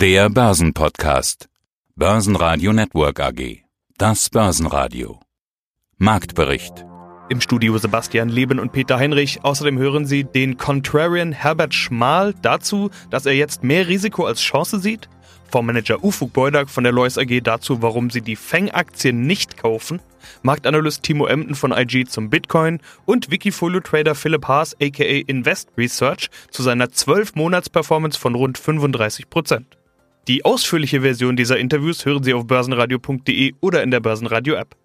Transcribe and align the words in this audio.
Der 0.00 0.30
Börsenpodcast. 0.30 1.50
Börsenradio 1.94 2.72
Network 2.72 3.20
AG. 3.20 3.58
Das 3.98 4.30
Börsenradio. 4.30 5.20
Marktbericht. 5.98 6.86
Im 7.28 7.42
Studio 7.42 7.76
Sebastian 7.76 8.30
Leben 8.30 8.58
und 8.60 8.72
Peter 8.72 8.98
Heinrich. 8.98 9.44
Außerdem 9.44 9.76
hören 9.76 10.06
Sie 10.06 10.24
den 10.24 10.56
Contrarian 10.56 11.32
Herbert 11.32 11.74
Schmal 11.74 12.32
dazu, 12.40 12.88
dass 13.10 13.26
er 13.26 13.34
jetzt 13.34 13.62
mehr 13.62 13.88
Risiko 13.88 14.24
als 14.24 14.40
Chance 14.40 14.78
sieht. 14.78 15.10
Fondsmanager 15.50 16.02
Ufuk 16.02 16.32
Beudak 16.32 16.70
von 16.70 16.82
der 16.84 16.94
Lois 16.94 17.18
AG 17.18 17.42
dazu, 17.42 17.82
warum 17.82 18.08
sie 18.08 18.22
die 18.22 18.36
Feng-Aktien 18.36 19.26
nicht 19.26 19.58
kaufen. 19.58 20.00
Marktanalyst 20.40 21.02
Timo 21.02 21.26
Emden 21.26 21.54
von 21.54 21.72
IG 21.72 22.06
zum 22.06 22.30
Bitcoin 22.30 22.80
und 23.04 23.30
Wikifolio-Trader 23.30 24.14
Philipp 24.14 24.48
Haas 24.48 24.74
aka 24.80 25.04
Invest 25.26 25.68
Research 25.76 26.30
zu 26.50 26.62
seiner 26.62 26.86
12-Monats-Performance 26.86 28.18
von 28.18 28.34
rund 28.34 28.58
35%. 28.58 29.79
Die 30.28 30.44
ausführliche 30.44 31.00
Version 31.00 31.36
dieser 31.36 31.58
Interviews 31.58 32.04
hören 32.04 32.22
Sie 32.22 32.34
auf 32.34 32.46
börsenradio.de 32.46 33.54
oder 33.60 33.82
in 33.82 33.90
der 33.90 34.00
Börsenradio-App. 34.00 34.76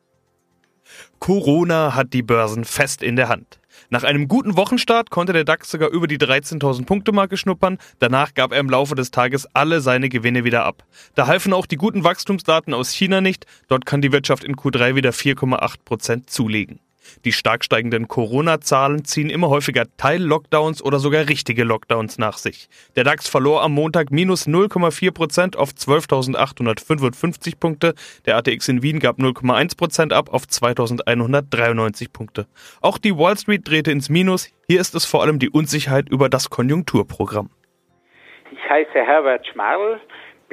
Corona 1.20 1.96
hat 1.96 2.14
die 2.14 2.24
Börsen 2.24 2.64
fest 2.64 3.04
in 3.04 3.16
der 3.16 3.30
Hand. 3.30 3.60
Nach 3.90 4.04
einem 4.04 4.28
guten 4.28 4.56
Wochenstart 4.56 5.10
konnte 5.10 5.34
der 5.34 5.44
DAX 5.44 5.70
sogar 5.70 5.90
über 5.90 6.08
die 6.08 6.18
13.000 6.18 6.86
Punkte 6.86 7.12
Marke 7.12 7.38
schnuppern. 7.38 7.78
Danach 8.00 8.34
gab 8.34 8.52
er 8.52 8.60
im 8.60 8.70
Laufe 8.70 8.96
des 8.96 9.12
Tages 9.12 9.48
alle 9.54 9.82
seine 9.82 10.10
Gewinne 10.10 10.44
wieder 10.44 10.64
ab. 10.64 10.84
Da 11.14 11.28
halfen 11.28 11.54
auch 11.54 11.66
die 11.66 11.76
guten 11.76 12.04
Wachstumsdaten 12.04 12.74
aus 12.74 12.92
China 12.92 13.22
nicht. 13.22 13.46
Dort 13.68 13.86
kann 13.86 14.02
die 14.02 14.12
Wirtschaft 14.12 14.44
in 14.44 14.56
Q3 14.56 14.96
wieder 14.96 15.12
4,8 15.12 15.76
Prozent 15.84 16.30
zulegen. 16.30 16.80
Die 17.24 17.32
stark 17.32 17.64
steigenden 17.64 18.08
Corona-Zahlen 18.08 19.06
ziehen 19.06 19.30
immer 19.30 19.50
häufiger 19.50 19.86
Teil-Lockdowns 19.98 20.84
oder 20.84 21.00
sogar 21.00 21.28
richtige 21.28 21.64
Lockdowns 21.64 22.18
nach 22.18 22.38
sich. 22.38 22.68
Der 22.96 23.04
DAX 23.04 23.28
verlor 23.28 23.64
am 23.64 23.74
Montag 23.74 24.12
minus 24.12 24.48
0,4 24.48 25.12
Prozent 25.12 25.58
auf 25.58 25.70
12.855 25.72 27.60
Punkte. 27.60 27.94
Der 28.26 28.38
ATX 28.38 28.68
in 28.68 28.84
Wien 28.84 29.00
gab 29.00 29.20
0,1 29.20 29.78
Prozent 29.78 30.14
ab 30.14 30.34
auf 30.34 30.44
2.193 30.44 32.12
Punkte. 32.12 32.48
Auch 32.82 32.98
die 32.98 33.18
Wall 33.18 33.38
Street 33.38 33.68
drehte 33.68 33.92
ins 33.92 34.10
Minus. 34.10 34.50
Hier 34.68 34.82
ist 34.82 34.96
es 34.96 35.06
vor 35.06 35.22
allem 35.22 35.40
die 35.40 35.50
Unsicherheit 35.50 36.10
über 36.10 36.30
das 36.30 36.50
Konjunkturprogramm. 36.50 37.50
Ich 38.52 38.70
heiße 38.70 38.94
Herbert 38.94 39.46
Schmarl, 39.48 40.00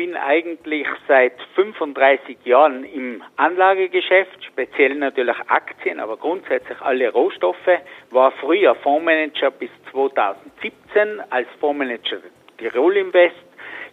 bin 0.03 0.17
eigentlich 0.17 0.89
seit 1.06 1.41
35 1.55 2.39
Jahren 2.45 2.83
im 2.83 3.22
Anlagegeschäft, 3.36 4.45
speziell 4.45 4.97
natürlich 4.97 5.36
Aktien, 5.47 6.00
aber 6.00 6.17
grundsätzlich 6.17 6.81
alle 6.81 7.08
Rohstoffe, 7.12 7.78
war 8.11 8.33
früher 8.41 8.75
Fondsmanager 8.75 9.53
bis 9.53 9.70
2017 9.92 11.20
als 11.30 11.47
Fondsmanager 11.61 12.19
Tirol 12.58 12.97
Invest. 12.97 13.36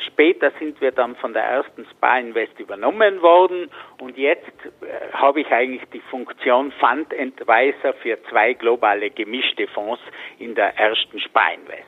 Später 0.08 0.52
sind 0.58 0.82
wir 0.82 0.92
dann 0.92 1.16
von 1.18 1.34
der 1.34 1.44
ersten 1.44 1.86
Spa 1.92 2.18
Invest 2.18 2.60
übernommen 2.60 3.22
worden 3.22 3.70
und 4.00 4.18
jetzt 4.18 4.48
äh, 4.82 5.14
habe 5.14 5.42
ich 5.42 5.52
eigentlich 5.52 5.88
die 5.94 6.02
Funktion 6.10 6.72
Fund 6.72 7.14
Advisor 7.14 7.94
für 8.02 8.18
zwei 8.32 8.54
globale 8.54 9.12
gemischte 9.12 9.68
Fonds 9.68 10.02
in 10.40 10.56
der 10.56 10.76
ersten 10.76 11.20
Spa 11.20 11.50
Invest. 11.50 11.86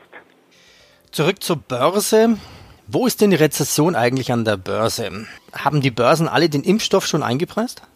Zurück 1.11 1.41
zur 1.41 1.57
Börse. 1.57 2.37
Wo 2.93 3.07
ist 3.07 3.21
denn 3.21 3.29
die 3.29 3.37
Rezession 3.37 3.95
eigentlich 3.95 4.33
an 4.33 4.43
der 4.43 4.57
Börse? 4.57 5.25
Haben 5.57 5.79
die 5.79 5.91
Börsen 5.91 6.27
alle 6.27 6.49
den 6.49 6.63
Impfstoff 6.63 7.05
schon 7.05 7.23
eingepreist? 7.23 7.87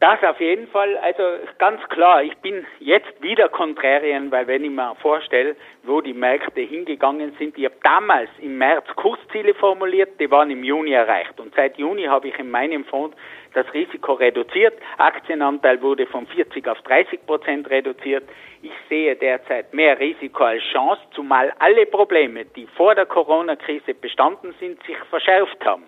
Das 0.00 0.20
auf 0.24 0.40
jeden 0.40 0.66
Fall. 0.66 0.96
Also 0.98 1.22
ganz 1.58 1.80
klar, 1.88 2.20
ich 2.20 2.36
bin 2.38 2.66
jetzt 2.80 3.22
wieder 3.22 3.48
Kontrarien, 3.48 4.32
weil 4.32 4.48
wenn 4.48 4.64
ich 4.64 4.72
mir 4.72 4.96
vorstelle, 4.96 5.54
wo 5.84 6.00
die 6.00 6.14
Märkte 6.14 6.62
hingegangen 6.62 7.36
sind, 7.38 7.56
ich 7.56 7.64
habe 7.64 7.76
damals 7.84 8.28
im 8.40 8.58
März 8.58 8.86
Kursziele 8.96 9.54
formuliert, 9.54 10.18
die 10.18 10.28
waren 10.28 10.50
im 10.50 10.64
Juni 10.64 10.90
erreicht. 10.90 11.38
Und 11.38 11.54
seit 11.54 11.78
Juni 11.78 12.06
habe 12.06 12.26
ich 12.26 12.36
in 12.36 12.50
meinem 12.50 12.84
Fonds 12.86 13.16
das 13.54 13.72
Risiko 13.72 14.14
reduziert. 14.14 14.74
Aktienanteil 14.98 15.80
wurde 15.80 16.06
von 16.06 16.26
40 16.26 16.68
auf 16.68 16.80
30 16.82 17.24
Prozent 17.26 17.70
reduziert. 17.70 18.24
Ich 18.62 18.72
sehe 18.88 19.16
derzeit 19.16 19.72
mehr 19.72 19.98
Risiko 19.98 20.44
als 20.44 20.62
Chance, 20.72 21.00
zumal 21.14 21.52
alle 21.58 21.86
Probleme, 21.86 22.44
die 22.44 22.66
vor 22.66 22.94
der 22.94 23.06
Corona-Krise 23.06 23.94
bestanden 23.94 24.54
sind, 24.60 24.82
sich 24.84 24.98
verschärft 25.10 25.64
haben. 25.64 25.84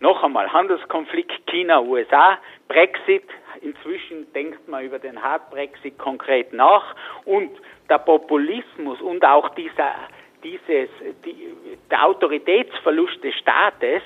Noch 0.00 0.22
einmal 0.22 0.52
Handelskonflikt 0.52 1.46
China-USA, 1.46 2.38
Brexit. 2.68 3.24
Inzwischen 3.62 4.30
denkt 4.32 4.68
man 4.68 4.84
über 4.84 4.98
den 4.98 5.22
Hard 5.22 5.50
Brexit 5.50 5.98
konkret 5.98 6.52
nach 6.52 6.94
und 7.24 7.50
der 7.88 7.98
Populismus 7.98 9.00
und 9.00 9.24
auch 9.24 9.50
dieser, 9.50 9.94
dieses, 10.42 10.90
die, 11.24 11.54
der 11.90 12.04
Autoritätsverlust 12.04 13.22
des 13.22 13.34
Staates 13.36 14.02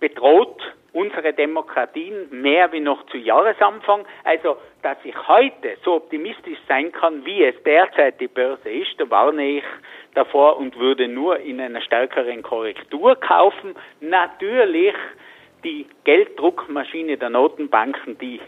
bedroht 0.00 0.60
unsere 0.92 1.32
Demokratien 1.32 2.28
mehr 2.30 2.72
wie 2.72 2.80
noch 2.80 3.06
zu 3.06 3.16
Jahresanfang. 3.16 4.04
Also, 4.24 4.56
dass 4.82 4.98
ich 5.04 5.14
heute 5.28 5.76
so 5.84 5.94
optimistisch 5.94 6.58
sein 6.66 6.90
kann, 6.90 7.24
wie 7.24 7.44
es 7.44 7.54
derzeit 7.62 8.20
die 8.20 8.28
Börse 8.28 8.68
ist, 8.68 8.98
da 8.98 9.08
warne 9.10 9.58
ich 9.58 9.64
davor 10.14 10.56
und 10.56 10.76
würde 10.78 11.06
nur 11.06 11.38
in 11.38 11.60
einer 11.60 11.80
stärkeren 11.80 12.42
Korrektur 12.42 13.14
kaufen. 13.16 13.74
Natürlich 14.00 14.94
die 15.62 15.86
Gelddruckmaschine 16.04 17.18
der 17.18 17.30
Notenbanken, 17.30 18.18
die 18.18 18.40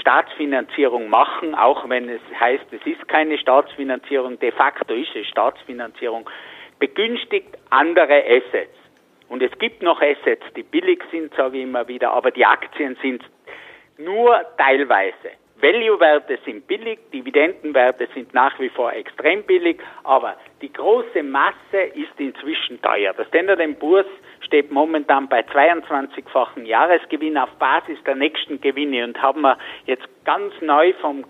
Staatsfinanzierung 0.00 1.08
machen, 1.08 1.54
auch 1.54 1.88
wenn 1.88 2.08
es 2.08 2.20
heißt, 2.38 2.66
es 2.72 2.86
ist 2.86 3.08
keine 3.08 3.38
Staatsfinanzierung, 3.38 4.38
de 4.38 4.52
facto 4.52 4.94
ist 4.94 5.16
es 5.16 5.26
Staatsfinanzierung, 5.26 6.28
begünstigt 6.78 7.56
andere 7.70 8.22
Assets. 8.22 8.76
Und 9.28 9.42
es 9.42 9.56
gibt 9.58 9.82
noch 9.82 10.00
Assets, 10.00 10.44
die 10.56 10.62
billig 10.62 11.02
sind, 11.10 11.34
sage 11.34 11.58
ich 11.58 11.64
immer 11.64 11.86
wieder, 11.88 12.12
aber 12.12 12.30
die 12.30 12.46
Aktien 12.46 12.96
sind 13.02 13.22
nur 13.98 14.40
teilweise. 14.56 15.32
Value-Werte 15.60 16.38
sind 16.44 16.68
billig, 16.68 17.00
Dividendenwerte 17.12 18.08
sind 18.14 18.32
nach 18.32 18.58
wie 18.60 18.68
vor 18.68 18.92
extrem 18.92 19.42
billig, 19.42 19.80
aber 20.04 20.36
die 20.62 20.72
große 20.72 21.22
Masse 21.24 21.80
ist 21.94 22.12
inzwischen 22.18 22.80
teuer. 22.80 23.12
Der 23.12 23.24
Standard 23.24 23.78
Poor's 23.80 24.06
steht 24.40 24.70
momentan 24.70 25.28
bei 25.28 25.40
22-fachen 25.40 26.64
Jahresgewinn 26.64 27.36
auf 27.36 27.50
Basis 27.58 27.98
der 28.06 28.14
nächsten 28.14 28.60
Gewinne 28.60 29.04
und 29.04 29.20
haben 29.20 29.40
wir 29.40 29.58
jetzt 29.86 30.06
ganz 30.24 30.52
neu 30.60 30.92
vom 31.00 31.24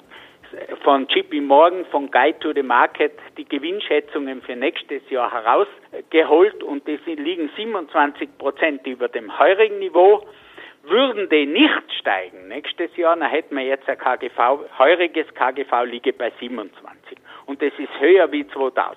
von 0.83 1.07
JP 1.09 1.41
Morgan, 1.43 1.85
von 1.87 2.11
Guide 2.11 2.39
to 2.41 2.53
the 2.53 2.63
Market, 2.63 3.13
die 3.37 3.45
Gewinnschätzungen 3.45 4.43
für 4.43 4.57
nächstes 4.57 5.03
Jahr 5.11 5.31
herausgeholt 5.31 6.63
und 6.63 6.87
die 6.87 6.97
liegen 7.15 7.51
27 7.57 8.39
Prozent 8.39 8.87
über 8.87 9.09
dem 9.09 9.39
heurigen 9.39 9.79
Niveau. 9.79 10.27
Würden 10.85 11.29
die 11.29 11.45
nicht 11.45 11.93
steigen 12.01 12.49
nächstes 12.49 12.97
Jahr, 12.97 13.17
dann 13.17 13.29
hätten 13.29 13.57
wir 13.57 13.65
jetzt 13.65 13.89
ein 13.89 13.99
KGV, 13.99 14.61
heuriges 14.79 15.27
KGV 15.35 15.85
liege 15.85 16.13
bei 16.13 16.33
27. 16.41 17.19
Und 17.47 17.61
das 17.61 17.73
ist 17.79 18.01
höher 18.01 18.31
wie 18.33 18.47
2000. 18.49 18.97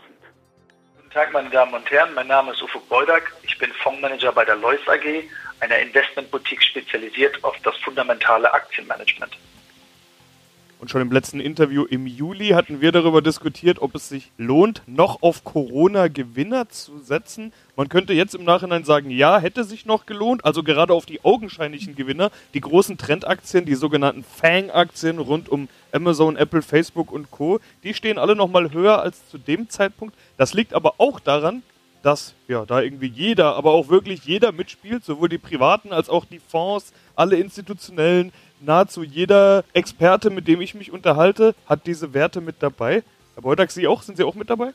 Guten 0.96 1.10
Tag, 1.12 1.34
meine 1.34 1.50
Damen 1.50 1.74
und 1.74 1.92
Herren. 1.92 2.14
Mein 2.14 2.28
Name 2.28 2.52
ist 2.52 2.64
Ufuk 2.64 2.88
Beudak. 2.88 3.34
Ich 3.44 3.58
bin 3.58 3.70
Fondsmanager 3.72 4.32
bei 4.32 4.46
der 4.46 4.56
Lois 4.56 4.80
AG, 4.88 5.24
einer 5.60 5.80
Investmentboutique 5.80 6.64
spezialisiert 6.64 7.44
auf 7.44 7.58
das 7.64 7.76
fundamentale 7.78 8.54
Aktienmanagement. 8.54 9.38
Und 10.82 10.90
schon 10.90 11.02
im 11.02 11.12
letzten 11.12 11.40
Interview 11.40 11.86
im 11.86 12.08
Juli 12.08 12.50
hatten 12.50 12.82
wir 12.82 12.92
darüber 12.92 13.22
diskutiert, 13.22 13.84
ob 13.84 13.94
es 13.94 14.10
sich 14.10 14.32
lohnt, 14.40 14.82
noch 14.88 15.22
auf 15.22 15.44
Corona-Gewinner 15.44 16.70
zu 16.70 16.98
setzen. 16.98 17.54
Man 17.76 17.88
könnte 17.88 18.14
jetzt 18.14 18.34
im 18.34 18.46
Nachhinein 18.46 18.84
sagen, 18.84 19.12
ja, 19.12 19.38
hätte 19.38 19.64
sich 19.64 19.86
noch 19.86 20.08
gelohnt. 20.08 20.44
Also 20.44 20.64
gerade 20.64 20.94
auf 20.94 21.06
die 21.06 21.24
augenscheinlichen 21.24 21.96
Gewinner, 21.96 22.32
die 22.56 22.62
großen 22.62 22.98
Trendaktien, 22.98 23.66
die 23.66 23.76
sogenannten 23.76 24.24
Fang-Aktien 24.24 25.20
rund 25.20 25.50
um 25.50 25.70
Amazon, 25.92 26.36
Apple, 26.36 26.64
Facebook 26.64 27.12
und 27.12 27.30
Co., 27.30 27.60
die 27.84 27.94
stehen 27.94 28.18
alle 28.18 28.36
noch 28.36 28.50
mal 28.50 28.74
höher 28.74 29.04
als 29.04 29.30
zu 29.30 29.38
dem 29.38 29.70
Zeitpunkt. 29.70 30.16
Das 30.38 30.56
liegt 30.56 30.74
aber 30.74 30.96
auch 30.98 31.20
daran, 31.20 31.62
dass 32.02 32.34
ja 32.48 32.66
da 32.66 32.82
irgendwie 32.82 33.06
jeder, 33.06 33.56
aber 33.56 33.72
auch 33.74 33.90
wirklich 33.90 34.26
jeder 34.26 34.52
mitspielt, 34.52 35.06
sowohl 35.06 35.30
die 35.30 35.38
privaten 35.38 35.94
als 35.94 36.10
auch 36.10 36.26
die 36.26 36.40
Fonds, 36.40 36.92
alle 37.16 37.36
institutionellen, 37.36 38.32
nahezu 38.62 39.04
jeder 39.04 39.64
Experte, 39.74 40.30
mit 40.30 40.48
dem 40.48 40.62
ich 40.62 40.74
mich 40.74 40.92
unterhalte, 40.92 41.56
hat 41.68 41.86
diese 41.88 42.14
Werte 42.14 42.42
mit 42.42 42.62
dabei. 42.62 43.04
Herr 43.36 43.44
Beutak, 43.44 43.72
Sie 43.72 43.88
auch? 43.88 44.02
Sind 44.02 44.18
Sie 44.18 44.24
auch 44.24 44.36
mit 44.36 44.50
dabei? 44.50 44.74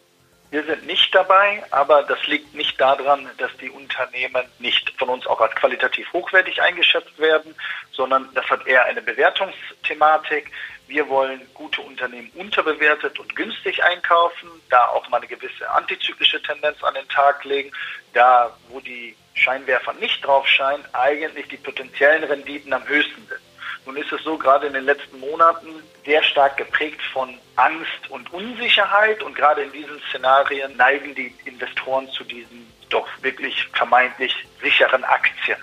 Wir 0.50 0.64
sind 0.64 0.86
nicht 0.86 1.12
dabei, 1.14 1.62
aber 1.70 2.04
das 2.04 2.24
liegt 2.28 2.54
nicht 2.54 2.80
daran, 2.80 3.28
dass 3.38 3.50
die 3.60 3.70
Unternehmen 3.70 4.44
nicht 4.60 4.90
von 4.96 5.08
uns 5.08 5.26
auch 5.26 5.40
als 5.40 5.54
qualitativ 5.56 6.12
hochwertig 6.12 6.62
eingeschätzt 6.62 7.18
werden, 7.18 7.54
sondern 7.92 8.28
das 8.34 8.48
hat 8.48 8.66
eher 8.66 8.84
eine 8.84 9.02
Bewertungsthematik. 9.02 10.52
Wir 10.86 11.08
wollen 11.08 11.40
gute 11.52 11.80
Unternehmen 11.80 12.30
unterbewertet 12.36 13.18
und 13.18 13.34
günstig 13.34 13.82
einkaufen, 13.82 14.48
da 14.70 14.86
auch 14.86 15.08
mal 15.08 15.18
eine 15.18 15.26
gewisse 15.26 15.68
antizyklische 15.68 16.40
Tendenz 16.42 16.82
an 16.84 16.94
den 16.94 17.08
Tag 17.08 17.44
legen, 17.44 17.72
da 18.12 18.56
wo 18.68 18.78
die 18.78 19.16
Scheinwerfer 19.34 19.94
nicht 19.94 20.24
drauf 20.24 20.46
scheinen, 20.46 20.84
eigentlich 20.92 21.48
die 21.48 21.56
potenziellen 21.56 22.22
Renditen 22.22 22.72
am 22.72 22.86
höchsten 22.86 23.26
sind. 23.28 23.40
Nun 23.84 23.96
ist 23.96 24.12
es 24.12 24.22
so, 24.22 24.36
gerade 24.36 24.66
in 24.66 24.72
den 24.72 24.84
letzten 24.84 25.20
Monaten 25.20 25.68
sehr 26.04 26.22
stark 26.22 26.56
geprägt 26.56 27.00
von 27.12 27.34
Angst 27.56 28.10
und 28.10 28.32
Unsicherheit 28.32 29.22
und 29.22 29.34
gerade 29.34 29.62
in 29.62 29.72
diesen 29.72 30.00
Szenarien 30.08 30.76
neigen 30.76 31.14
die 31.14 31.34
Investoren 31.44 32.08
zu 32.10 32.24
diesen 32.24 32.66
doch 32.88 33.06
wirklich 33.22 33.68
vermeintlich 33.72 34.32
sicheren 34.62 35.04
Aktien. 35.04 35.58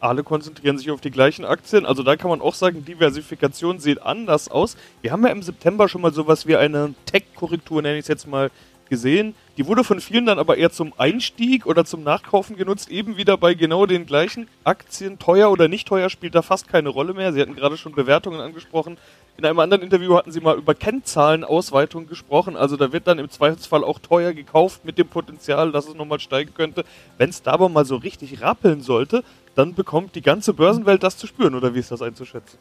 Alle 0.00 0.22
konzentrieren 0.22 0.78
sich 0.78 0.90
auf 0.92 1.00
die 1.00 1.10
gleichen 1.10 1.44
Aktien. 1.44 1.84
Also 1.84 2.04
da 2.04 2.16
kann 2.16 2.30
man 2.30 2.40
auch 2.40 2.54
sagen, 2.54 2.84
Diversifikation 2.84 3.80
sieht 3.80 4.00
anders 4.00 4.48
aus. 4.48 4.76
Wir 5.02 5.10
haben 5.10 5.24
ja 5.26 5.32
im 5.32 5.42
September 5.42 5.88
schon 5.88 6.02
mal 6.02 6.12
sowas 6.12 6.46
wie 6.46 6.56
eine 6.56 6.94
Tech-Korrektur, 7.06 7.82
nenne 7.82 7.96
ich 7.96 8.02
es 8.02 8.08
jetzt 8.08 8.28
mal, 8.28 8.50
gesehen. 8.88 9.34
Die 9.56 9.66
wurde 9.66 9.84
von 9.84 10.00
vielen 10.00 10.26
dann 10.26 10.38
aber 10.38 10.56
eher 10.56 10.70
zum 10.70 10.92
Einstieg 10.98 11.66
oder 11.66 11.84
zum 11.84 12.02
Nachkaufen 12.02 12.56
genutzt, 12.56 12.90
eben 12.90 13.16
wieder 13.16 13.36
bei 13.36 13.54
genau 13.54 13.86
den 13.86 14.06
gleichen 14.06 14.48
Aktien. 14.64 15.18
Teuer 15.18 15.50
oder 15.50 15.68
nicht 15.68 15.88
teuer 15.88 16.10
spielt 16.10 16.34
da 16.34 16.42
fast 16.42 16.68
keine 16.68 16.88
Rolle 16.88 17.14
mehr. 17.14 17.32
Sie 17.32 17.40
hatten 17.40 17.54
gerade 17.54 17.76
schon 17.76 17.92
Bewertungen 17.92 18.40
angesprochen. 18.40 18.98
In 19.36 19.44
einem 19.44 19.60
anderen 19.60 19.82
Interview 19.82 20.16
hatten 20.16 20.32
Sie 20.32 20.40
mal 20.40 20.56
über 20.56 20.74
Kennzahlenausweitung 20.74 22.08
gesprochen. 22.08 22.56
Also 22.56 22.76
da 22.76 22.92
wird 22.92 23.06
dann 23.06 23.20
im 23.20 23.30
Zweifelsfall 23.30 23.84
auch 23.84 24.00
teuer 24.00 24.32
gekauft 24.32 24.84
mit 24.84 24.98
dem 24.98 25.06
Potenzial, 25.06 25.70
dass 25.70 25.86
es 25.86 25.94
nochmal 25.94 26.18
steigen 26.18 26.54
könnte. 26.54 26.84
Wenn 27.18 27.30
es 27.30 27.42
da 27.42 27.52
aber 27.52 27.68
mal 27.68 27.84
so 27.84 27.96
richtig 27.96 28.42
rappeln 28.42 28.80
sollte, 28.80 29.22
dann 29.54 29.74
bekommt 29.74 30.16
die 30.16 30.22
ganze 30.22 30.54
Börsenwelt 30.54 31.04
das 31.04 31.16
zu 31.16 31.28
spüren. 31.28 31.54
Oder 31.54 31.74
wie 31.74 31.78
ist 31.78 31.92
das 31.92 32.02
einzuschätzen? 32.02 32.58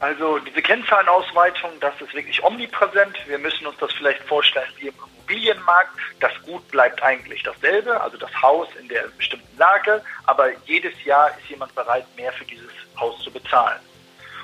Also 0.00 0.38
diese 0.38 0.62
Kennzahlenausweitung, 0.62 1.72
das 1.80 1.92
ist 2.00 2.14
wirklich 2.14 2.42
omnipräsent. 2.42 3.16
Wir 3.26 3.38
müssen 3.38 3.66
uns 3.66 3.76
das 3.78 3.92
vielleicht 3.92 4.22
vorstellen 4.22 4.72
wie 4.78 4.88
im 4.88 4.94
Immobilienmarkt. 4.94 5.90
Das 6.20 6.32
Gut 6.42 6.66
bleibt 6.68 7.02
eigentlich 7.02 7.42
dasselbe, 7.42 8.00
also 8.00 8.16
das 8.16 8.30
Haus 8.40 8.68
in 8.80 8.88
der 8.88 9.02
bestimmten 9.18 9.58
Lage, 9.58 10.02
aber 10.24 10.48
jedes 10.64 10.94
Jahr 11.04 11.30
ist 11.38 11.50
jemand 11.50 11.74
bereit, 11.74 12.06
mehr 12.16 12.32
für 12.32 12.46
dieses 12.46 12.72
Haus 12.98 13.22
zu 13.22 13.30
bezahlen. 13.30 13.78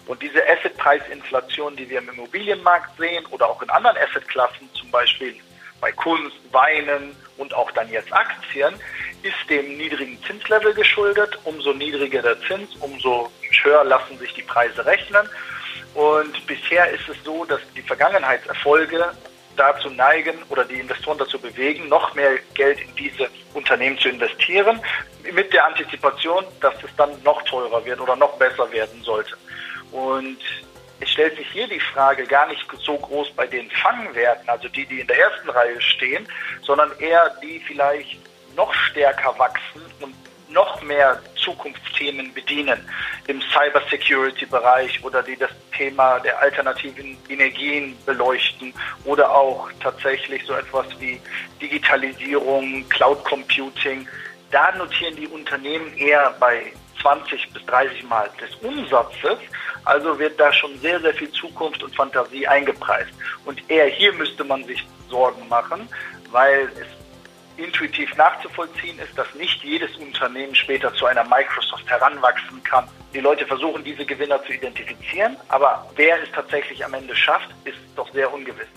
Und 0.06 0.22
diese 0.22 0.46
Assetpreisinflation, 0.46 1.74
die 1.74 1.88
wir 1.88 1.98
im 1.98 2.10
Immobilienmarkt 2.10 2.96
sehen 2.98 3.24
oder 3.26 3.48
auch 3.48 3.60
in 3.62 3.70
anderen 3.70 3.96
Assetklassen, 3.96 4.68
zum 4.74 4.90
Beispiel 4.90 5.34
bei 5.80 5.90
Kunst, 5.90 6.36
Weinen 6.52 7.16
und 7.38 7.54
auch 7.54 7.70
dann 7.72 7.90
jetzt 7.90 8.12
Aktien, 8.12 8.74
ist 9.22 9.50
dem 9.50 9.76
niedrigen 9.76 10.22
Zinslevel 10.24 10.74
geschuldet. 10.74 11.38
Umso 11.44 11.72
niedriger 11.72 12.22
der 12.22 12.40
Zins, 12.42 12.74
umso 12.80 13.30
höher 13.62 13.84
lassen 13.84 14.18
sich 14.18 14.32
die 14.34 14.42
Preise 14.42 14.84
rechnen. 14.84 15.28
Und 15.94 16.46
bisher 16.46 16.90
ist 16.90 17.08
es 17.08 17.16
so, 17.24 17.44
dass 17.44 17.60
die 17.74 17.82
Vergangenheitserfolge 17.82 19.12
dazu 19.56 19.88
neigen 19.90 20.34
oder 20.50 20.64
die 20.64 20.80
Investoren 20.80 21.18
dazu 21.18 21.38
bewegen, 21.38 21.88
noch 21.88 22.14
mehr 22.14 22.38
Geld 22.54 22.78
in 22.80 22.94
diese 22.96 23.28
Unternehmen 23.54 23.98
zu 23.98 24.10
investieren, 24.10 24.80
mit 25.32 25.52
der 25.52 25.66
Antizipation, 25.66 26.44
dass 26.60 26.74
es 26.84 26.94
dann 26.96 27.10
noch 27.22 27.42
teurer 27.42 27.84
wird 27.84 28.00
oder 28.00 28.16
noch 28.16 28.36
besser 28.36 28.70
werden 28.70 29.02
sollte. 29.02 29.34
Und 29.92 30.38
es 31.00 31.10
stellt 31.10 31.36
sich 31.36 31.50
hier 31.50 31.68
die 31.68 31.80
Frage 31.80 32.26
gar 32.26 32.46
nicht 32.46 32.66
so 32.84 32.96
groß 32.96 33.32
bei 33.32 33.46
den 33.46 33.70
Fangwerten, 33.70 34.48
also 34.48 34.68
die, 34.68 34.86
die 34.86 35.00
in 35.00 35.06
der 35.06 35.18
ersten 35.18 35.50
Reihe 35.50 35.80
stehen, 35.80 36.26
sondern 36.62 36.90
eher 36.98 37.34
die 37.42 37.60
vielleicht 37.60 38.18
noch 38.56 38.72
stärker 38.74 39.38
wachsen 39.38 39.82
und 40.00 40.14
noch 40.48 40.80
mehr 40.82 41.20
Zukunftsthemen 41.36 42.32
bedienen 42.32 42.78
im 43.26 43.42
Cybersecurity-Bereich 43.42 45.04
oder 45.04 45.22
die 45.22 45.36
das 45.36 45.50
Thema 45.76 46.18
der 46.20 46.40
alternativen 46.40 47.16
Energien 47.28 47.96
beleuchten 48.06 48.72
oder 49.04 49.30
auch 49.30 49.68
tatsächlich 49.80 50.44
so 50.44 50.54
etwas 50.54 50.86
wie 50.98 51.20
Digitalisierung, 51.60 52.88
Cloud 52.88 53.24
Computing. 53.24 54.08
Da 54.50 54.72
notieren 54.76 55.16
die 55.16 55.26
Unternehmen 55.26 55.96
eher 55.96 56.34
bei 56.38 56.72
20 57.02 57.52
bis 57.52 57.64
30 57.66 58.04
Mal 58.04 58.30
des 58.40 58.54
Umsatzes. 58.56 59.38
Also 59.84 60.18
wird 60.18 60.38
da 60.40 60.52
schon 60.52 60.78
sehr, 60.80 61.00
sehr 61.00 61.14
viel 61.14 61.30
Zukunft 61.32 61.82
und 61.82 61.94
Fantasie 61.94 62.46
eingepreist. 62.46 63.12
Und 63.44 63.62
eher 63.70 63.86
hier 63.86 64.12
müsste 64.12 64.44
man 64.44 64.64
sich 64.64 64.84
Sorgen 65.08 65.46
machen, 65.48 65.88
weil 66.30 66.68
es 66.74 66.86
intuitiv 67.56 68.14
nachzuvollziehen 68.16 68.98
ist, 68.98 69.16
dass 69.16 69.32
nicht 69.34 69.62
jedes 69.62 69.94
Unternehmen 69.96 70.54
später 70.54 70.92
zu 70.94 71.06
einer 71.06 71.24
Microsoft 71.24 71.88
heranwachsen 71.88 72.62
kann. 72.62 72.86
Die 73.14 73.20
Leute 73.20 73.46
versuchen, 73.46 73.82
diese 73.84 74.04
Gewinner 74.04 74.42
zu 74.44 74.52
identifizieren, 74.52 75.36
aber 75.48 75.90
wer 75.96 76.22
es 76.22 76.30
tatsächlich 76.32 76.84
am 76.84 76.94
Ende 76.94 77.14
schafft, 77.14 77.48
ist 77.64 77.78
doch 77.94 78.12
sehr 78.12 78.32
ungewiss. 78.32 78.68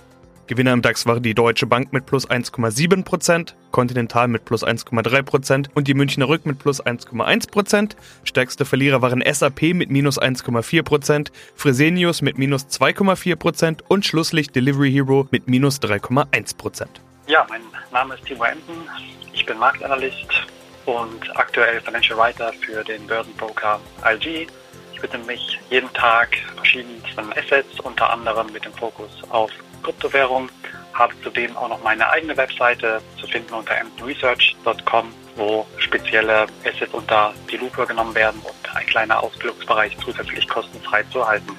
Gewinner 0.49 0.73
im 0.73 0.81
DAX 0.81 1.05
waren 1.05 1.21
die 1.21 1.35
Deutsche 1.35 1.67
Bank 1.67 1.93
mit 1.93 2.07
plus 2.07 2.27
1,7%, 2.27 3.53
Continental 3.69 4.27
mit 4.27 4.45
plus 4.45 4.65
1,3% 4.65 5.67
und 5.75 5.87
die 5.87 5.93
Münchner 5.93 6.27
Rück 6.27 6.47
mit 6.47 6.57
plus 6.57 6.83
1,1%. 6.83 7.95
Stärkste 8.23 8.65
Verlierer 8.65 9.03
waren 9.03 9.21
SAP 9.21 9.75
mit 9.75 9.91
minus 9.91 10.19
1,4%, 10.19 11.27
Fresenius 11.53 12.23
mit 12.23 12.39
minus 12.39 12.65
2,4% 12.65 13.83
und 13.87 14.07
Schlusslicht 14.07 14.55
Delivery 14.55 14.91
Hero 14.91 15.27
mit 15.29 15.47
minus 15.47 15.79
3,1%. 15.83 16.87
Ja, 17.29 17.45
mein 17.47 17.61
Name 17.91 18.15
ist 18.15 18.25
Timo 18.25 18.43
Emden. 18.43 18.89
Ich 19.33 19.45
bin 19.45 19.59
Marktanalyst 19.59 20.47
und 20.87 21.37
aktuell 21.37 21.79
Financial 21.79 22.17
Writer 22.17 22.51
für 22.53 22.83
den 22.83 23.05
Börsenbroker 23.05 23.79
IG. 24.03 24.47
Ich 24.91 25.03
widme 25.03 25.19
mich 25.19 25.59
jeden 25.69 25.93
Tag 25.93 26.35
verschiedensten 26.55 27.31
Assets, 27.33 27.79
unter 27.81 28.09
anderem 28.09 28.51
mit 28.51 28.65
dem 28.65 28.73
Fokus 28.73 29.11
auf 29.29 29.51
Kryptowährung. 29.83 30.49
Habe 30.93 31.13
zudem 31.21 31.55
auch 31.55 31.69
noch 31.69 31.83
meine 31.83 32.09
eigene 32.09 32.35
Webseite 32.35 32.99
zu 33.21 33.27
finden 33.27 33.53
unter 33.53 33.77
emdenresearch.com, 33.77 35.13
wo 35.35 35.67
spezielle 35.77 36.47
Assets 36.65 36.95
unter 36.95 37.35
die 37.51 37.57
Lupe 37.57 37.85
genommen 37.85 38.15
werden 38.15 38.41
und 38.41 38.75
ein 38.75 38.87
kleiner 38.87 39.21
Ausbildungsbereich 39.21 39.95
zusätzlich 40.03 40.47
kostenfrei 40.47 41.03
zu 41.11 41.19
erhalten. 41.19 41.55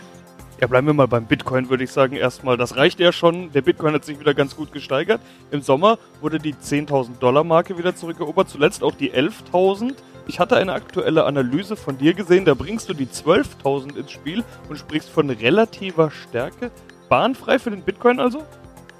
Ja, 0.61 0.67
bleiben 0.67 0.89
wir 0.89 0.93
mal 0.93 1.09
beim 1.09 1.25
Bitcoin, 1.25 1.71
würde 1.71 1.85
ich 1.85 1.91
sagen. 1.91 2.17
Erstmal, 2.17 2.59
das 2.59 2.77
reicht 2.77 3.01
ja 3.01 3.13
schon. 3.13 3.51
Der 3.53 3.63
Bitcoin 3.63 3.95
hat 3.95 4.05
sich 4.05 4.21
wieder 4.21 4.35
ganz 4.35 4.55
gut 4.55 4.73
gesteigert. 4.73 5.23
Im 5.51 5.63
Sommer 5.63 5.99
wurde 6.21 6.39
die 6.39 6.53
10.000 6.53 7.19
Dollar 7.19 7.45
Marke 7.45 7.79
wieder 7.79 7.97
zurückerobert, 7.97 8.51
zuletzt 8.51 8.85
auch 8.85 8.95
die 8.95 9.11
11.000. 9.11 9.95
Ich 10.27 10.39
hatte 10.39 10.59
eine 10.59 10.75
aktuelle 10.75 11.25
Analyse 11.25 11.77
von 11.77 11.97
dir 11.97 12.13
gesehen, 12.13 12.45
da 12.45 12.53
bringst 12.53 12.91
du 12.91 12.93
die 12.93 13.07
12.000 13.07 13.97
ins 13.97 14.13
Spiel 14.13 14.45
und 14.69 14.77
sprichst 14.77 15.09
von 15.09 15.31
relativer 15.31 16.11
Stärke. 16.11 16.71
Bahnfrei 17.09 17.59
für 17.59 17.71
den 17.71 17.83
Bitcoin 17.83 18.21
also? 18.21 18.47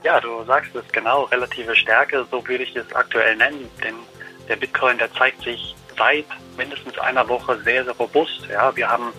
Ja, 0.03 0.19
du 0.19 0.43
sagst 0.47 0.75
es 0.75 0.91
genau, 0.93 1.25
relative 1.25 1.77
Stärke, 1.77 2.25
so 2.31 2.45
würde 2.49 2.65
ich 2.65 2.75
es 2.75 2.91
aktuell 2.95 3.37
nennen, 3.37 3.69
denn 3.85 3.95
der 4.49 4.57
Bitcoin, 4.57 4.97
der 4.97 5.13
zeigt 5.13 5.43
sich 5.43 5.77
seit 5.97 6.25
mindestens 6.57 6.99
einer 6.99 7.29
Woche 7.29 7.61
sehr, 7.65 7.85
sehr 7.85 7.93
robust. 7.93 8.49
Ja, 8.51 8.75
wir 8.75 8.91
haben 8.91 9.13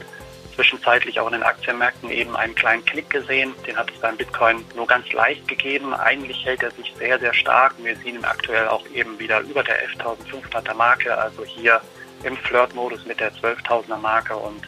zwischenzeitlich 0.53 1.19
auch 1.19 1.27
in 1.27 1.33
den 1.33 1.43
Aktienmärkten 1.43 2.09
eben 2.09 2.35
einen 2.35 2.55
kleinen 2.55 2.85
Klick 2.85 3.09
gesehen. 3.09 3.53
Den 3.65 3.77
hat 3.77 3.91
es 3.91 3.99
beim 3.99 4.17
Bitcoin 4.17 4.63
nur 4.75 4.87
ganz 4.87 5.11
leicht 5.11 5.47
gegeben. 5.47 5.93
Eigentlich 5.93 6.45
hält 6.45 6.63
er 6.63 6.71
sich 6.71 6.93
sehr, 6.97 7.19
sehr 7.19 7.33
stark. 7.33 7.73
Wir 7.77 7.95
sehen 7.97 8.15
ihn 8.15 8.25
aktuell 8.25 8.67
auch 8.67 8.85
eben 8.93 9.17
wieder 9.19 9.39
über 9.41 9.63
der 9.63 9.87
11.500er 9.89 10.73
Marke, 10.73 11.17
also 11.17 11.43
hier 11.43 11.81
im 12.23 12.37
Flirt-Modus 12.37 13.05
mit 13.05 13.19
der 13.19 13.33
12.000er 13.33 13.97
Marke. 13.97 14.35
Und 14.35 14.67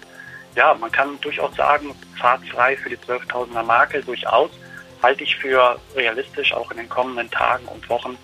ja, 0.56 0.74
man 0.74 0.92
kann 0.92 1.20
durchaus 1.22 1.56
sagen, 1.56 1.96
fahrtfrei 2.20 2.78
für 2.78 2.90
die 2.90 2.98
12.000er 2.98 3.64
Marke 3.64 4.02
durchaus 4.02 4.52
halte 5.04 5.26
ich 5.26 5.36
für 5.36 5.78
realistisch 5.96 6.54
auch 6.54 6.72
in 6.72 6.78
den 6.78 6.90
kommenden 6.90 7.30
Tagen 7.30 7.66
und 7.68 7.88
Wochen. 7.90 8.18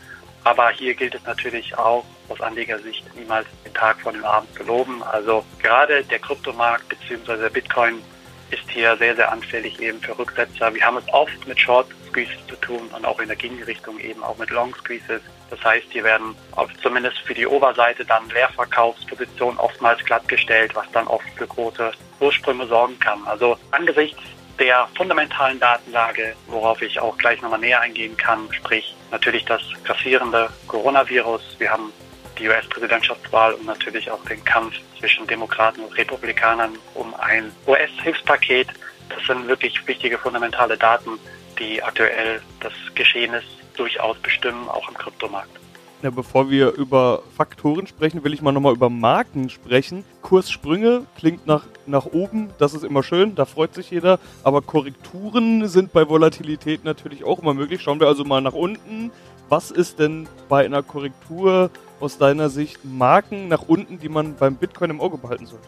Aber 0.49 0.71
hier 0.71 0.95
gilt 0.95 1.13
es 1.13 1.23
natürlich 1.25 1.77
auch 1.77 2.03
aus 2.27 2.41
Anlegersicht 2.41 3.05
niemals 3.15 3.45
den 3.63 3.73
Tag 3.75 4.01
vor 4.01 4.11
dem 4.11 4.25
Abend 4.25 4.51
zu 4.55 4.63
loben. 4.63 5.03
Also 5.03 5.45
gerade 5.61 6.03
der 6.03 6.17
Kryptomarkt 6.17 6.89
bzw. 6.89 7.49
Bitcoin 7.49 8.01
ist 8.49 8.67
hier 8.67 8.97
sehr, 8.97 9.15
sehr 9.15 9.31
anfällig 9.31 9.79
eben 9.79 10.01
für 10.01 10.17
Rücksetzer. 10.17 10.73
Wir 10.73 10.83
haben 10.83 10.97
es 10.97 11.07
oft 11.13 11.47
mit 11.47 11.59
Short 11.59 11.85
Squeezes 12.07 12.47
zu 12.47 12.55
tun 12.55 12.89
und 12.95 13.05
auch 13.05 13.19
in 13.19 13.27
der 13.27 13.37
Gegenrichtung 13.37 13.99
eben 13.99 14.23
auch 14.23 14.39
mit 14.39 14.49
Long 14.49 14.73
Squeezes. 14.73 15.21
Das 15.51 15.63
heißt, 15.63 15.85
hier 15.91 16.03
werden 16.03 16.33
zumindest 16.81 17.19
für 17.19 17.35
die 17.35 17.45
Oberseite 17.45 18.03
dann 18.03 18.27
Leerverkaufspositionen 18.29 19.59
oftmals 19.59 20.03
glattgestellt, 20.03 20.73
was 20.73 20.89
dann 20.93 21.05
oft 21.05 21.29
für 21.35 21.45
große 21.45 21.91
Ursprünge 22.21 22.65
sorgen 22.65 22.97
kann. 22.99 23.23
Also 23.27 23.55
angesichts 23.69 24.19
der 24.59 24.87
fundamentalen 24.95 25.59
Datenlage, 25.59 26.35
worauf 26.47 26.81
ich 26.81 26.99
auch 26.99 27.17
gleich 27.17 27.41
nochmal 27.41 27.59
näher 27.59 27.79
eingehen 27.79 28.17
kann, 28.17 28.51
sprich 28.51 28.95
natürlich 29.11 29.45
das 29.45 29.61
grassierende 29.83 30.49
Coronavirus. 30.67 31.41
Wir 31.57 31.71
haben 31.71 31.91
die 32.37 32.47
US-Präsidentschaftswahl 32.47 33.53
und 33.53 33.65
natürlich 33.65 34.09
auch 34.11 34.23
den 34.25 34.43
Kampf 34.43 34.75
zwischen 34.99 35.27
Demokraten 35.27 35.81
und 35.81 35.97
Republikanern 35.97 36.77
um 36.93 37.13
ein 37.15 37.51
US-Hilfspaket. 37.67 38.67
Das 39.09 39.25
sind 39.25 39.47
wirklich 39.47 39.85
wichtige 39.87 40.17
fundamentale 40.17 40.77
Daten, 40.77 41.19
die 41.57 41.81
aktuell 41.81 42.41
das 42.59 42.73
Geschehen 42.95 43.33
ist, 43.33 43.47
durchaus 43.75 44.17
bestimmen, 44.19 44.67
auch 44.69 44.87
im 44.89 44.97
Kryptomarkt. 44.97 45.58
Ja, 46.01 46.11
bevor 46.11 46.49
wir 46.49 46.71
über 46.75 47.23
Faktoren 47.35 47.85
sprechen, 47.85 48.23
will 48.23 48.33
ich 48.33 48.41
mal 48.41 48.53
nochmal 48.53 48.73
über 48.73 48.89
Marken 48.89 49.49
sprechen. 49.49 50.05
Kurssprünge 50.21 51.05
klingt 51.17 51.45
nach, 51.45 51.63
nach 51.87 52.05
oben, 52.05 52.51
das 52.57 52.73
ist 52.73 52.85
immer 52.85 53.03
schön, 53.03 53.35
da 53.35 53.43
freut 53.43 53.73
sich 53.73 53.91
jeder. 53.91 54.17
Aber 54.43 54.61
Korrekturen 54.61 55.67
sind 55.67 55.91
bei 55.91 56.07
Volatilität 56.07 56.85
natürlich 56.85 57.25
auch 57.25 57.39
immer 57.39 57.53
möglich. 57.53 57.81
Schauen 57.81 57.99
wir 57.99 58.07
also 58.07 58.23
mal 58.23 58.39
nach 58.39 58.53
unten. 58.53 59.11
Was 59.49 59.71
ist 59.71 59.99
denn 59.99 60.29
bei 60.47 60.63
einer 60.63 60.83
Korrektur 60.83 61.69
aus 61.99 62.17
deiner 62.17 62.47
Sicht 62.47 62.85
Marken 62.85 63.49
nach 63.49 63.63
unten, 63.63 63.99
die 63.99 64.07
man 64.07 64.37
beim 64.37 64.55
Bitcoin 64.55 64.91
im 64.91 65.01
Auge 65.01 65.17
behalten 65.17 65.47
sollte? 65.47 65.67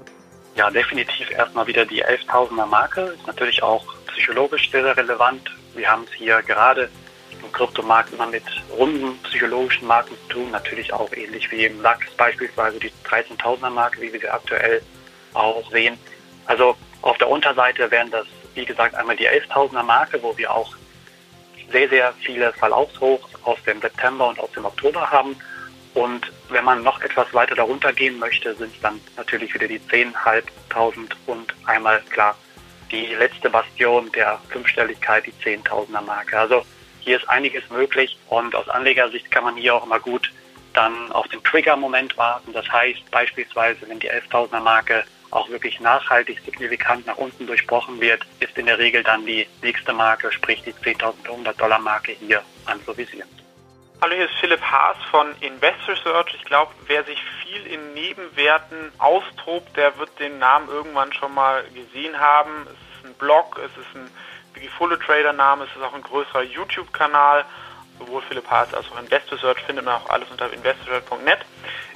Ja, 0.56 0.70
definitiv 0.70 1.30
erstmal 1.32 1.68
wieder 1.68 1.86
die 1.86 2.06
11.000er 2.06 2.68
Marke. 2.68 3.02
Ist 3.18 3.28
natürlich 3.28 3.62
auch 3.62 3.84
psychologisch 4.08 4.72
sehr, 4.72 4.84
sehr 4.84 4.96
relevant. 4.96 5.42
Wir 5.76 5.90
haben 5.90 6.04
es 6.04 6.14
hier 6.14 6.42
gerade 6.42 6.90
im 7.44 7.52
Kryptomarkt 7.52 8.14
immer 8.14 8.28
mit 8.28 8.44
runden 8.78 9.18
psychologischen 9.24 9.88
Marken 9.88 10.16
zu 10.28 10.34
tun, 10.34 10.52
natürlich 10.52 10.92
auch 10.94 11.12
ähnlich 11.14 11.52
wie 11.52 11.66
im 11.66 11.82
DAX 11.82 12.06
beispielsweise 12.18 12.80
die 12.80 12.92
13.000er 13.08 13.70
Marke, 13.70 14.02
wie 14.02 14.14
wir 14.14 14.20
sie 14.20 14.30
aktuell 14.30 14.82
auch 15.34 15.70
sehen. 15.72 15.98
Also 16.46 16.76
auf 17.02 17.18
der 17.18 17.30
Unterseite 17.30 17.90
wären 17.90 18.12
das, 18.12 18.28
wie 18.54 18.66
gesagt, 18.66 18.96
einmal 18.96 19.16
die 19.16 19.28
11.000er 19.28 19.84
Marke, 19.84 20.22
wo 20.22 20.38
wir 20.38 20.54
auch 20.54 20.76
sehr, 21.72 21.90
sehr 21.90 22.14
viele 22.20 22.52
Verlaufshochs 22.54 23.30
aus 23.44 23.58
dem 23.66 23.82
September 23.82 24.28
und 24.28 24.40
aus 24.40 24.52
dem 24.52 24.66
Oktober 24.66 25.10
haben. 25.10 25.36
Und 25.94 26.32
wenn 26.50 26.64
man 26.64 26.84
noch 26.84 27.02
etwas 27.02 27.34
weiter 27.34 27.56
darunter 27.56 27.92
gehen 27.94 28.20
möchte, 28.20 28.56
sind 28.56 28.74
es 28.74 28.82
dann 28.82 29.00
natürlich 29.18 29.54
wieder 29.54 29.68
die 29.68 29.80
10.500 29.80 31.12
und 31.28 31.54
einmal 31.66 32.02
klar 32.10 32.36
die 32.92 33.08
letzte 33.16 33.50
Bastion 33.50 34.12
der 34.12 34.40
Fünfstelligkeit, 34.50 35.26
die 35.26 35.34
10.000er 35.44 36.02
Marke. 36.02 36.38
Also 36.38 36.64
hier 37.02 37.18
ist 37.18 37.30
einiges 37.30 37.70
möglich 37.70 38.18
und 38.30 38.56
aus 38.56 38.70
Anlegersicht 38.70 39.30
kann 39.30 39.44
man 39.44 39.56
hier 39.56 39.76
auch 39.76 39.86
immer 39.86 40.00
gut 40.00 40.32
dann 40.74 41.12
auf 41.12 41.28
den 41.28 41.44
Trigger-Moment 41.44 42.18
warten. 42.18 42.54
Das 42.54 42.72
heißt 42.72 43.12
beispielsweise, 43.12 43.88
wenn 43.90 44.00
die 44.00 44.10
11.000er 44.10 44.62
Marke 44.62 45.04
auch 45.32 45.50
wirklich 45.50 45.80
nachhaltig 45.80 46.42
signifikant 46.46 47.06
nach 47.08 47.18
unten 47.18 47.48
durchbrochen 47.48 48.00
wird, 48.00 48.26
ist 48.40 48.58
in 48.58 48.66
der 48.66 48.78
Regel 48.78 49.04
dann 49.04 49.26
die 49.26 49.48
nächste 49.62 49.94
Marke, 49.94 50.32
sprich 50.32 50.62
die 50.64 50.74
10.100 50.74 51.54
Dollar 51.54 51.80
Marke 51.80 52.12
hier 52.12 52.42
anzuvisieren. 52.66 53.30
Hallo, 54.02 54.16
hier 54.16 54.26
ist 54.26 54.36
Philipp 54.40 54.62
Haas 54.62 54.98
von 55.12 55.28
Investor 55.42 55.96
Search. 55.96 56.34
Ich 56.34 56.44
glaube, 56.46 56.72
wer 56.88 57.04
sich 57.04 57.20
viel 57.44 57.66
in 57.68 57.94
Nebenwerten 57.94 58.92
austobt, 58.98 59.78
der 59.78 59.98
wird 60.00 60.10
den 60.20 60.40
Namen 60.40 60.68
irgendwann 60.70 61.14
schon 61.14 61.34
mal 61.34 61.64
gesehen 61.74 62.20
haben. 62.20 62.66
Es 62.66 62.72
ist 62.72 63.06
ein 63.06 63.14
Blog, 63.20 63.60
es 63.64 63.72
ist 63.78 63.96
ein 63.96 64.10
Wikifolio 64.54 64.98
Trader 64.98 65.34
Name, 65.34 65.66
es 65.66 65.76
ist 65.76 65.84
auch 65.84 65.94
ein 65.94 66.02
größerer 66.02 66.44
YouTube-Kanal. 66.44 67.46
Sowohl 68.00 68.22
Philipp 68.24 68.50
Haas 68.50 68.74
als 68.74 68.86
auch 68.92 69.00
Investor 69.00 69.38
Search 69.38 69.60
findet 69.62 69.86
man 69.86 69.96
auch 69.96 70.10
alles 70.10 70.30
unter 70.30 70.52
investorsearch.net. 70.52 71.40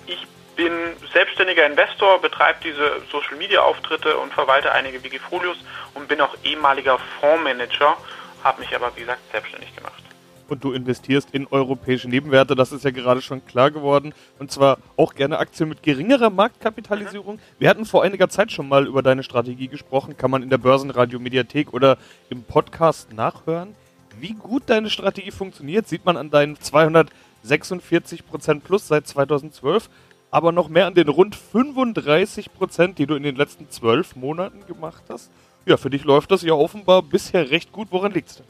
Ich 0.06 0.26
bin 0.56 0.72
selbstständiger 1.12 1.66
Investor, 1.66 2.22
betreibe 2.22 2.60
diese 2.64 3.02
Social 3.12 3.36
Media 3.38 3.62
Auftritte 3.62 4.18
und 4.18 4.34
verwalte 4.34 4.72
einige 4.72 5.04
Wikifolios 5.04 5.58
und 5.94 6.08
bin 6.08 6.22
auch 6.22 6.36
ehemaliger 6.44 7.00
Fondsmanager, 7.20 7.98
habe 8.44 8.62
mich 8.62 8.74
aber 8.76 8.96
wie 8.96 9.02
gesagt 9.02 9.22
selbstständig 9.32 9.76
gemacht 9.76 10.06
und 10.50 10.64
du 10.64 10.72
investierst 10.72 11.30
in 11.32 11.48
europäische 11.48 12.10
Nebenwerte. 12.10 12.56
Das 12.56 12.72
ist 12.72 12.84
ja 12.84 12.92
gerade 12.92 13.22
schon 13.22 13.46
klar 13.46 13.72
geworden. 13.72 14.14
Und 14.40 14.52
zwar 14.52 14.78
auch 14.98 15.16
gerne 15.16 15.40
Aktien 15.40 15.70
mit 15.70 15.84
geringerer 15.84 16.30
Marktkapitalisierung. 16.30 17.40
Wir 17.60 17.70
hatten 17.70 17.86
vor 17.86 18.04
einiger 18.04 18.30
Zeit 18.30 18.52
schon 18.52 18.68
mal 18.68 18.88
über 18.88 19.02
deine 19.02 19.24
Strategie 19.24 19.68
gesprochen. 19.68 20.18
Kann 20.18 20.32
man 20.32 20.44
in 20.44 20.50
der 20.50 20.58
Börsenradio 20.58 21.20
Mediathek 21.20 21.74
oder 21.74 21.98
im 22.30 22.44
Podcast 22.44 23.14
nachhören. 23.14 23.76
Wie 24.20 24.34
gut 24.34 24.64
deine 24.68 24.90
Strategie 24.90 25.32
funktioniert, 25.32 25.88
sieht 25.88 26.06
man 26.06 26.16
an 26.16 26.30
deinen 26.30 26.60
246 26.60 28.26
Prozent 28.26 28.64
plus 28.64 28.88
seit 28.88 29.08
2012, 29.08 29.90
aber 30.32 30.52
noch 30.52 30.70
mehr 30.70 30.88
an 30.88 30.94
den 30.94 31.10
rund 31.10 31.36
35 31.36 32.54
Prozent, 32.54 32.98
die 32.98 33.08
du 33.08 33.16
in 33.16 33.24
den 33.24 33.36
letzten 33.36 33.70
zwölf 33.70 34.16
Monaten 34.16 34.66
gemacht 34.68 35.04
hast. 35.10 35.32
Ja, 35.66 35.78
für 35.78 35.90
dich 35.90 36.04
läuft 36.04 36.32
das 36.32 36.44
ja 36.44 36.54
offenbar 36.54 37.02
bisher 37.02 37.50
recht 37.50 37.72
gut. 37.72 37.88
Woran 37.92 38.12
liegt's 38.12 38.38
denn? 38.38 38.46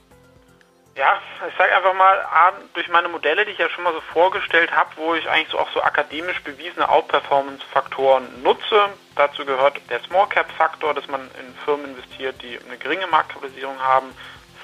Ja, 0.98 1.22
ich 1.50 1.58
sage 1.58 1.76
einfach 1.76 1.94
mal, 1.94 2.26
durch 2.74 2.88
meine 2.88 3.10
Modelle, 3.10 3.44
die 3.44 3.52
ich 3.52 3.58
ja 3.58 3.68
schon 3.68 3.84
mal 3.84 3.92
so 3.92 4.00
vorgestellt 4.00 4.74
habe, 4.74 4.92
wo 4.96 5.14
ich 5.14 5.30
eigentlich 5.30 5.50
so 5.50 5.60
auch 5.60 5.70
so 5.72 5.82
akademisch 5.82 6.42
bewiesene 6.42 6.88
Outperformance-Faktoren 6.88 8.42
nutze. 8.42 8.88
Dazu 9.18 9.44
gehört 9.44 9.78
der 9.90 10.00
Small 10.04 10.30
Cap-Faktor, 10.30 10.94
dass 10.94 11.06
man 11.10 11.30
in 11.38 11.54
Firmen 11.66 11.88
investiert, 11.88 12.42
die 12.42 12.58
eine 12.66 12.78
geringe 12.78 13.08
Marktkapitalisierung 13.08 13.78
haben, 13.78 14.16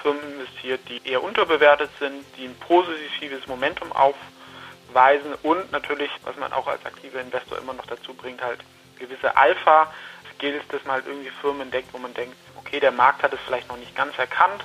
Firmen 0.02 0.24
investiert, 0.32 0.80
die 0.88 1.06
eher 1.06 1.22
unterbewertet 1.22 1.90
sind, 2.00 2.24
die 2.38 2.46
ein 2.46 2.58
positives 2.60 3.46
Momentum 3.48 3.92
aufweisen 3.92 5.36
und 5.44 5.70
natürlich, 5.74 6.12
was 6.24 6.38
man 6.38 6.54
auch 6.54 6.68
als 6.68 6.86
aktiver 6.86 7.20
Investor 7.20 7.58
immer 7.58 7.74
noch 7.74 7.88
dazu 7.88 8.14
bringt, 8.14 8.42
halt 8.42 8.62
gewisse 8.98 9.36
Alpha. 9.36 9.92
Skills, 10.36 10.64
dass 10.70 10.84
man 10.86 10.96
halt 10.96 11.08
irgendwie 11.08 11.30
Firmen 11.42 11.64
entdeckt, 11.64 11.90
wo 11.92 11.98
man 11.98 12.14
denkt, 12.14 12.38
okay, 12.58 12.80
der 12.80 12.92
Markt 12.92 13.22
hat 13.22 13.34
es 13.34 13.40
vielleicht 13.46 13.68
noch 13.68 13.78
nicht 13.78 13.96
ganz 13.96 14.18
erkannt, 14.18 14.64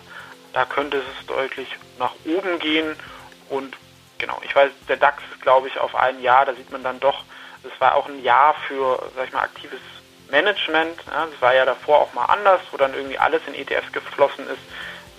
da 0.57 0.65
könnte 0.65 0.97
es 0.97 1.27
deutlich 1.27 1.69
nach 1.99 2.15
oben 2.25 2.59
gehen 2.59 2.97
und 3.51 3.77
genau, 4.17 4.41
ich 4.43 4.57
weiß, 4.57 4.71
der 4.89 4.97
DAX 4.97 5.23
ist 5.31 5.43
glaube 5.43 5.69
ich 5.69 5.79
auf 5.79 5.95
ein 5.95 6.23
Jahr, 6.23 6.47
da 6.47 6.55
sieht 6.55 6.73
man 6.73 6.83
dann 6.83 6.99
doch, 6.99 7.25
es 7.63 7.79
war 7.79 7.95
auch 7.95 8.09
ein 8.09 8.23
Jahr 8.23 8.55
für, 8.67 8.99
sag 9.15 9.27
ich 9.27 9.33
mal, 9.35 9.43
aktives 9.43 9.81
Management. 10.31 10.99
Ja, 11.11 11.27
das 11.31 11.43
war 11.43 11.55
ja 11.55 11.67
davor 11.67 12.01
auch 12.01 12.15
mal 12.15 12.25
anders, 12.25 12.63
wo 12.71 12.79
dann 12.79 12.95
irgendwie 12.95 13.19
alles 13.19 13.43
in 13.47 13.55
ETFs 13.55 13.93
geflossen 13.93 14.49
ist. 14.49 14.63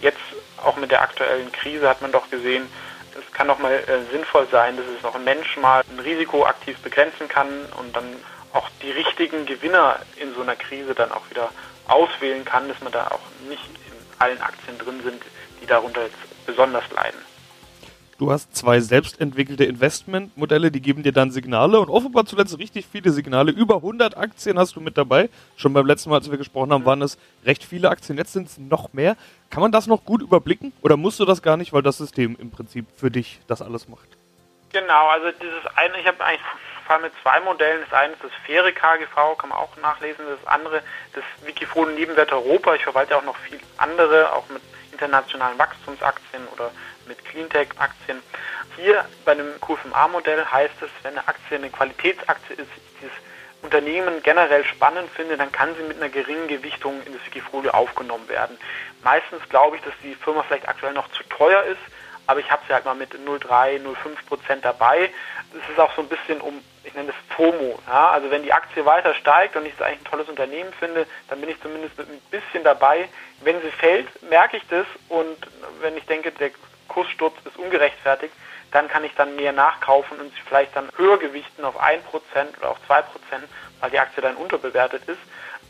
Jetzt 0.01 0.17
auch 0.65 0.75
mit 0.75 0.89
der 0.89 1.03
aktuellen 1.03 1.51
Krise 1.51 1.87
hat 1.87 2.01
man 2.01 2.11
doch 2.11 2.31
gesehen, 2.31 2.67
es 3.13 3.31
kann 3.31 3.47
doch 3.47 3.59
mal 3.59 3.73
äh, 3.73 4.11
sinnvoll 4.11 4.47
sein, 4.51 4.75
dass 4.75 4.87
es 4.87 5.05
auch 5.05 5.13
ein 5.13 5.23
Mensch 5.23 5.55
mal 5.57 5.83
ein 5.91 5.99
Risiko 5.99 6.45
aktiv 6.45 6.79
begrenzen 6.79 7.27
kann 7.27 7.47
und 7.77 7.95
dann 7.95 8.15
auch 8.53 8.69
die 8.81 8.91
richtigen 8.91 9.45
Gewinner 9.45 9.99
in 10.15 10.33
so 10.33 10.41
einer 10.41 10.55
Krise 10.55 10.95
dann 10.95 11.11
auch 11.11 11.29
wieder 11.29 11.51
auswählen 11.87 12.43
kann, 12.43 12.67
dass 12.67 12.81
man 12.81 12.91
da 12.91 13.07
auch 13.09 13.47
nicht 13.47 13.69
allen 14.19 14.41
Aktien 14.41 14.77
drin 14.77 15.01
sind, 15.03 15.21
die 15.61 15.65
darunter 15.65 16.03
jetzt 16.03 16.45
besonders 16.45 16.83
leiden. 16.91 17.19
Du 18.19 18.31
hast 18.31 18.55
zwei 18.55 18.79
selbstentwickelte 18.79 19.63
Investmentmodelle, 19.65 20.71
die 20.71 20.81
geben 20.81 21.03
dir 21.03 21.11
dann 21.11 21.29
Signale 21.29 21.79
und 21.79 21.89
offenbar 21.89 22.25
zuletzt 22.25 22.57
richtig 22.57 22.87
viele 22.91 23.11
Signale. 23.11 23.51
Über 23.51 23.75
100 23.75 24.17
Aktien 24.17 24.57
hast 24.57 24.75
du 24.75 24.81
mit 24.81 24.97
dabei. 24.97 25.29
Schon 25.55 25.73
beim 25.73 25.85
letzten 25.85 26.09
Mal, 26.09 26.15
als 26.15 26.31
wir 26.31 26.39
gesprochen 26.39 26.73
haben, 26.73 26.83
waren 26.83 27.03
es 27.03 27.19
recht 27.45 27.63
viele 27.63 27.91
Aktien. 27.91 28.17
Jetzt 28.17 28.33
sind 28.33 28.47
es 28.47 28.57
noch 28.57 28.91
mehr. 28.91 29.15
Kann 29.51 29.61
man 29.61 29.71
das 29.71 29.85
noch 29.85 30.03
gut 30.03 30.23
überblicken 30.23 30.73
oder 30.81 30.97
musst 30.97 31.19
du 31.19 31.25
das 31.25 31.43
gar 31.43 31.57
nicht, 31.57 31.73
weil 31.73 31.83
das 31.83 31.97
System 31.97 32.35
im 32.39 32.49
Prinzip 32.49 32.87
für 32.95 33.11
dich 33.11 33.39
das 33.45 33.61
alles 33.61 33.87
macht? 33.87 34.07
Genau, 34.73 35.09
also 35.09 35.27
dieses 35.39 35.65
eine, 35.75 35.99
ich 35.99 36.07
habe 36.07 36.23
eigentlich 36.25 36.41
Fall 36.87 37.01
mit 37.01 37.13
zwei 37.21 37.39
Modellen. 37.41 37.81
Das 37.89 37.99
eine 37.99 38.13
ist 38.13 38.23
das 38.23 38.31
faire 38.45 38.71
KGV, 38.71 39.37
kann 39.37 39.49
man 39.49 39.57
auch 39.57 39.75
nachlesen. 39.77 40.25
Das 40.27 40.47
andere 40.47 40.81
das 41.13 41.23
Wikifolio 41.45 41.93
Nebenwert 41.93 42.31
Europa. 42.31 42.73
Ich 42.75 42.83
verwalte 42.83 43.15
auch 43.15 43.23
noch 43.23 43.37
viel 43.37 43.59
andere, 43.77 44.31
auch 44.33 44.47
mit 44.49 44.61
internationalen 44.91 45.59
Wachstumsaktien 45.59 46.47
oder 46.47 46.71
mit 47.07 47.23
Cleantech-Aktien. 47.25 48.21
Hier 48.75 49.05
bei 49.25 49.33
einem 49.33 49.59
QFMA-Modell 49.61 50.45
heißt 50.45 50.81
es, 50.81 50.89
wenn 51.03 51.11
eine 51.11 51.27
Aktie 51.27 51.57
eine 51.57 51.69
Qualitätsaktie 51.69 52.55
ist, 52.55 52.69
dieses 52.99 53.13
Unternehmen 53.61 54.23
generell 54.23 54.63
spannend 54.65 55.09
finde, 55.11 55.37
dann 55.37 55.51
kann 55.51 55.75
sie 55.75 55.83
mit 55.83 55.97
einer 55.97 56.09
geringen 56.09 56.47
Gewichtung 56.47 57.01
in 57.05 57.13
das 57.13 57.25
Wikifolio 57.25 57.71
aufgenommen 57.71 58.27
werden. 58.29 58.57
Meistens 59.03 59.41
glaube 59.49 59.77
ich, 59.77 59.81
dass 59.83 59.93
die 60.03 60.15
Firma 60.15 60.43
vielleicht 60.43 60.67
aktuell 60.67 60.93
noch 60.93 61.09
zu 61.11 61.23
teuer 61.23 61.63
ist, 61.63 61.81
aber 62.27 62.41
ich 62.41 62.51
habe 62.51 62.61
sie 62.67 62.73
halt 62.73 62.85
mal 62.85 62.93
mit 62.93 63.13
0,3, 63.13 63.81
0,5 63.81 63.95
Prozent 64.27 64.65
dabei. 64.65 65.09
Es 65.53 65.69
ist 65.69 65.79
auch 65.79 65.93
so 65.95 66.01
ein 66.01 66.09
bisschen 66.09 66.41
um, 66.41 66.61
ich 66.83 66.93
nenne 66.93 67.09
es 67.09 67.35
FOMO. 67.35 67.79
Ja? 67.87 68.11
Also 68.11 68.29
wenn 68.29 68.43
die 68.43 68.53
Aktie 68.53 68.85
weiter 68.85 69.13
steigt 69.15 69.55
und 69.55 69.65
ich 69.65 69.73
es 69.73 69.81
eigentlich 69.81 70.01
ein 70.01 70.11
tolles 70.11 70.29
Unternehmen 70.29 70.71
finde, 70.73 71.07
dann 71.29 71.39
bin 71.39 71.49
ich 71.49 71.61
zumindest 71.61 71.97
mit 71.97 72.09
ein 72.09 72.21
bisschen 72.29 72.63
dabei. 72.63 73.07
Wenn 73.41 73.61
sie 73.61 73.71
fällt, 73.71 74.21
merke 74.29 74.57
ich 74.57 74.63
das 74.69 74.85
und 75.09 75.37
wenn 75.81 75.97
ich 75.97 76.05
denke, 76.05 76.31
der 76.31 76.51
Kurssturz 76.87 77.35
ist 77.45 77.57
ungerechtfertigt, 77.57 78.33
dann 78.71 78.89
kann 78.89 79.05
ich 79.05 79.15
dann 79.15 79.35
mehr 79.35 79.53
nachkaufen 79.53 80.19
und 80.19 80.33
sie 80.33 80.41
vielleicht 80.45 80.75
dann 80.75 80.89
höher 80.97 81.17
gewichten 81.17 81.63
auf 81.63 81.81
1% 81.81 82.01
oder 82.59 82.71
auf 82.71 82.77
2%, 82.89 83.03
weil 83.79 83.89
die 83.89 83.99
Aktie 83.99 84.21
dann 84.21 84.35
unterbewertet 84.35 85.03
ist. 85.07 85.19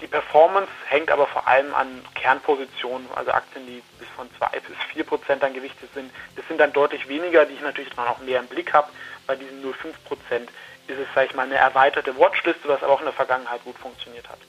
Die 0.02 0.08
Performance 0.08 0.70
hängt 0.88 1.10
aber 1.10 1.26
vor 1.26 1.48
allem 1.48 1.74
an 1.74 1.88
Kernpositionen, 2.14 3.08
also 3.16 3.32
Aktien, 3.32 3.66
die 3.66 3.82
bis 3.98 4.08
von 4.16 4.30
2 4.38 4.60
bis 4.60 4.78
4 4.94 5.04
Prozent 5.04 5.42
dann 5.42 5.54
gewichtet 5.54 5.90
sind. 5.94 6.12
Das 6.36 6.48
sind 6.48 6.60
dann 6.60 6.72
deutlich 6.72 7.08
weniger, 7.08 7.46
die 7.46 7.54
ich 7.54 7.62
natürlich 7.62 7.94
dann 7.96 8.08
auch 8.08 8.20
mehr 8.20 8.40
im 8.40 8.48
Blick 8.48 8.74
habe. 8.74 8.90
Bei 9.26 9.36
diesen 9.36 9.64
0,5 9.64 9.94
Prozent 10.06 10.50
ist 10.88 11.00
es, 11.00 11.08
sage 11.16 11.28
ich 11.28 11.36
mal, 11.36 11.44
eine 11.44 11.56
erweiterte 11.56 12.18
Watchliste, 12.18 12.68
was 12.68 12.84
aber 12.84 12.94
auch 12.94 13.00
in 13.00 13.06
der 13.06 13.14
Vergangenheit 13.14 13.64
gut 13.64 13.78
funktioniert 13.78 14.30
hat. 14.30 14.40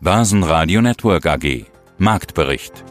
Börsenradio 0.00 0.80
Network 0.80 1.26
AG 1.26 1.66
Marktbericht 1.98 2.84